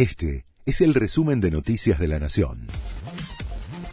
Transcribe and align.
Este 0.00 0.46
es 0.64 0.80
el 0.80 0.94
resumen 0.94 1.42
de 1.42 1.50
Noticias 1.50 1.98
de 1.98 2.08
la 2.08 2.18
Nación. 2.18 2.68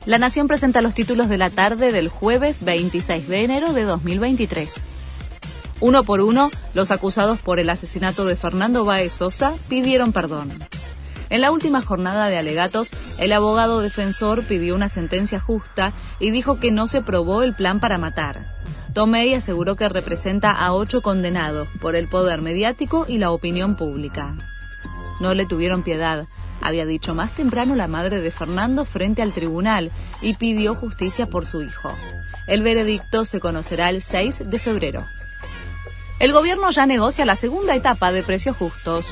La 0.05 0.17
Nación 0.17 0.47
presenta 0.47 0.81
los 0.81 0.93
títulos 0.93 1.27
de 1.27 1.37
la 1.37 1.49
tarde 1.49 1.91
del 1.91 2.07
jueves 2.07 2.63
26 2.63 3.27
de 3.27 3.43
enero 3.43 3.73
de 3.73 3.83
2023. 3.83 4.69
Uno 5.81 6.05
por 6.05 6.21
uno, 6.21 6.49
los 6.73 6.91
acusados 6.91 7.39
por 7.39 7.59
el 7.59 7.69
asesinato 7.69 8.23
de 8.23 8.37
Fernando 8.37 8.85
Baez 8.85 9.11
Sosa 9.11 9.55
pidieron 9.67 10.13
perdón. 10.13 10.47
En 11.29 11.41
la 11.41 11.51
última 11.51 11.81
jornada 11.81 12.29
de 12.29 12.37
alegatos, 12.37 12.89
el 13.19 13.33
abogado 13.33 13.81
defensor 13.81 14.45
pidió 14.45 14.75
una 14.75 14.87
sentencia 14.87 15.41
justa 15.41 15.91
y 16.21 16.31
dijo 16.31 16.57
que 16.57 16.71
no 16.71 16.87
se 16.87 17.01
probó 17.01 17.43
el 17.43 17.53
plan 17.53 17.81
para 17.81 17.97
matar. 17.97 18.47
Tomei 18.93 19.33
aseguró 19.33 19.75
que 19.75 19.89
representa 19.89 20.51
a 20.51 20.71
ocho 20.71 21.01
condenados 21.01 21.67
por 21.81 21.97
el 21.97 22.07
poder 22.07 22.41
mediático 22.41 23.03
y 23.09 23.17
la 23.17 23.29
opinión 23.31 23.75
pública. 23.75 24.37
No 25.19 25.33
le 25.33 25.45
tuvieron 25.45 25.83
piedad, 25.83 26.27
había 26.61 26.85
dicho 26.85 27.15
más 27.15 27.31
temprano 27.31 27.75
la 27.75 27.87
madre 27.87 28.21
de 28.21 28.31
Fernando 28.31 28.85
frente 28.85 29.21
al 29.21 29.33
tribunal 29.33 29.91
y 30.21 30.33
pidió 30.33 30.75
justicia 30.75 31.27
por 31.27 31.45
su 31.45 31.61
hijo. 31.61 31.91
El 32.47 32.63
veredicto 32.63 33.25
se 33.25 33.39
conocerá 33.39 33.89
el 33.89 34.01
6 34.01 34.49
de 34.49 34.59
febrero. 34.59 35.05
El 36.19 36.33
gobierno 36.33 36.71
ya 36.71 36.85
negocia 36.85 37.25
la 37.25 37.35
segunda 37.35 37.75
etapa 37.75 38.11
de 38.11 38.23
precios 38.23 38.57
justos. 38.57 39.05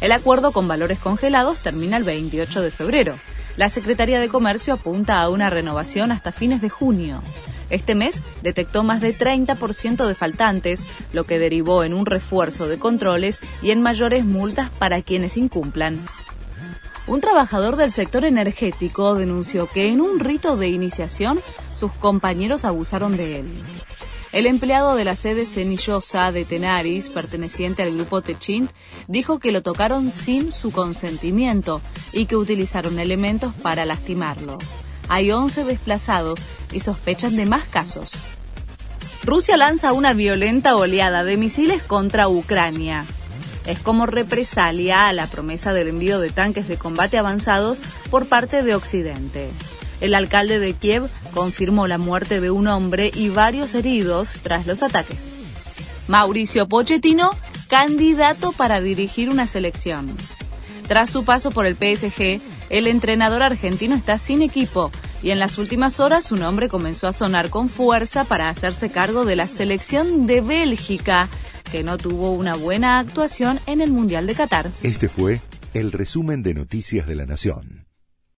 El 0.00 0.12
acuerdo 0.12 0.52
con 0.52 0.68
valores 0.68 0.98
congelados 0.98 1.60
termina 1.60 1.96
el 1.96 2.04
28 2.04 2.60
de 2.60 2.70
febrero. 2.70 3.16
La 3.56 3.68
Secretaría 3.68 4.20
de 4.20 4.28
Comercio 4.28 4.74
apunta 4.74 5.22
a 5.22 5.28
una 5.30 5.48
renovación 5.48 6.12
hasta 6.12 6.32
fines 6.32 6.60
de 6.60 6.68
junio. 6.68 7.22
Este 7.72 7.94
mes 7.94 8.22
detectó 8.42 8.84
más 8.84 9.00
de 9.00 9.16
30% 9.16 10.06
de 10.06 10.14
faltantes, 10.14 10.86
lo 11.14 11.24
que 11.24 11.38
derivó 11.38 11.84
en 11.84 11.94
un 11.94 12.04
refuerzo 12.04 12.68
de 12.68 12.78
controles 12.78 13.40
y 13.62 13.70
en 13.70 13.80
mayores 13.80 14.26
multas 14.26 14.68
para 14.68 15.00
quienes 15.00 15.38
incumplan. 15.38 15.98
Un 17.06 17.22
trabajador 17.22 17.76
del 17.76 17.90
sector 17.90 18.26
energético 18.26 19.14
denunció 19.14 19.66
que 19.66 19.88
en 19.88 20.02
un 20.02 20.20
rito 20.20 20.56
de 20.56 20.68
iniciación 20.68 21.40
sus 21.74 21.92
compañeros 21.92 22.66
abusaron 22.66 23.16
de 23.16 23.40
él. 23.40 23.46
El 24.32 24.46
empleado 24.46 24.94
de 24.94 25.04
la 25.04 25.16
sede 25.16 25.46
cenillosa 25.46 26.30
de 26.30 26.44
Tenaris, 26.44 27.08
perteneciente 27.08 27.82
al 27.82 27.94
grupo 27.94 28.20
Techint, 28.20 28.70
dijo 29.08 29.38
que 29.38 29.50
lo 29.50 29.62
tocaron 29.62 30.10
sin 30.10 30.52
su 30.52 30.72
consentimiento 30.72 31.80
y 32.12 32.26
que 32.26 32.36
utilizaron 32.36 32.98
elementos 32.98 33.54
para 33.54 33.86
lastimarlo. 33.86 34.58
Hay 35.12 35.30
11 35.30 35.64
desplazados 35.64 36.40
y 36.72 36.80
sospechan 36.80 37.36
de 37.36 37.44
más 37.44 37.66
casos. 37.66 38.12
Rusia 39.24 39.58
lanza 39.58 39.92
una 39.92 40.14
violenta 40.14 40.74
oleada 40.74 41.22
de 41.22 41.36
misiles 41.36 41.82
contra 41.82 42.28
Ucrania. 42.28 43.04
Es 43.66 43.78
como 43.78 44.06
represalia 44.06 45.08
a 45.08 45.12
la 45.12 45.26
promesa 45.26 45.74
del 45.74 45.88
envío 45.88 46.18
de 46.18 46.30
tanques 46.30 46.66
de 46.66 46.78
combate 46.78 47.18
avanzados 47.18 47.82
por 48.10 48.24
parte 48.24 48.62
de 48.62 48.74
Occidente. 48.74 49.50
El 50.00 50.14
alcalde 50.14 50.58
de 50.58 50.72
Kiev 50.72 51.10
confirmó 51.34 51.86
la 51.86 51.98
muerte 51.98 52.40
de 52.40 52.50
un 52.50 52.66
hombre 52.66 53.10
y 53.14 53.28
varios 53.28 53.74
heridos 53.74 54.36
tras 54.42 54.66
los 54.66 54.82
ataques. 54.82 55.36
Mauricio 56.08 56.68
Pochettino, 56.68 57.32
candidato 57.68 58.52
para 58.52 58.80
dirigir 58.80 59.28
una 59.28 59.46
selección. 59.46 60.16
Tras 60.88 61.10
su 61.10 61.26
paso 61.26 61.50
por 61.50 61.66
el 61.66 61.74
PSG, 61.74 62.40
el 62.70 62.86
entrenador 62.86 63.42
argentino 63.42 63.94
está 63.94 64.16
sin 64.16 64.40
equipo 64.40 64.90
y 65.22 65.30
en 65.30 65.38
las 65.38 65.58
últimas 65.58 66.00
horas 66.00 66.24
su 66.24 66.36
nombre 66.36 66.68
comenzó 66.68 67.08
a 67.08 67.12
sonar 67.12 67.50
con 67.50 67.68
fuerza 67.68 68.24
para 68.24 68.48
hacerse 68.48 68.90
cargo 68.90 69.24
de 69.24 69.36
la 69.36 69.46
selección 69.46 70.26
de 70.26 70.40
Bélgica, 70.40 71.28
que 71.70 71.82
no 71.82 71.96
tuvo 71.96 72.32
una 72.32 72.54
buena 72.54 72.98
actuación 72.98 73.60
en 73.66 73.80
el 73.80 73.92
Mundial 73.92 74.26
de 74.26 74.34
Qatar. 74.34 74.70
Este 74.82 75.08
fue 75.08 75.40
el 75.74 75.92
resumen 75.92 76.42
de 76.42 76.54
Noticias 76.54 77.06
de 77.06 77.14
la 77.14 77.26
Nación. 77.26 77.81